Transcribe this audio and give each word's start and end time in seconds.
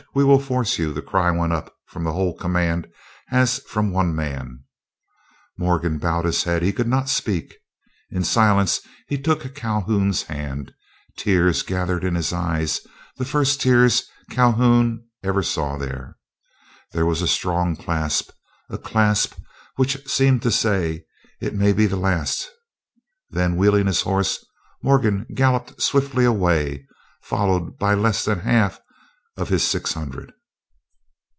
We 0.13 0.25
will 0.25 0.39
force 0.41 0.77
you," 0.77 0.91
the 0.91 1.01
cry 1.01 1.31
went 1.31 1.53
up 1.53 1.73
from 1.87 2.03
the 2.03 2.11
whole 2.11 2.35
command 2.35 2.89
as 3.31 3.59
from 3.59 3.93
one 3.93 4.13
man. 4.13 4.65
Morgan 5.57 5.99
bowed 5.99 6.25
his 6.25 6.43
head, 6.43 6.61
he 6.61 6.73
could 6.73 6.87
not 6.87 7.07
speak. 7.07 7.55
In 8.09 8.25
silence 8.25 8.81
he 9.07 9.17
took 9.17 9.55
Calhoun's 9.55 10.23
hand, 10.23 10.73
tears 11.17 11.61
gathered 11.61 12.03
in 12.03 12.15
his 12.15 12.33
eyes, 12.33 12.81
the 13.15 13.23
first 13.23 13.61
tears 13.61 14.03
Calhoun 14.29 15.07
ever 15.23 15.41
saw 15.41 15.77
there. 15.77 16.17
There 16.91 17.05
was 17.05 17.21
a 17.21 17.27
strong 17.27 17.77
clasp, 17.77 18.31
a 18.69 18.77
clasp 18.77 19.35
which 19.77 20.05
seemed 20.09 20.41
to 20.41 20.51
say 20.51 21.05
"It 21.39 21.55
may 21.55 21.71
be 21.71 21.85
the 21.85 21.95
last," 21.95 22.51
then, 23.29 23.55
wheeling 23.55 23.87
his 23.87 24.01
horse, 24.01 24.45
Morgan 24.83 25.25
galloped 25.33 25.81
swiftly 25.81 26.25
away, 26.25 26.85
followed 27.21 27.77
by 27.79 27.93
less 27.93 28.25
than 28.25 28.41
half 28.41 28.81
of 29.37 29.47
his 29.47 29.63
six 29.63 29.93
hundred. 29.93 30.33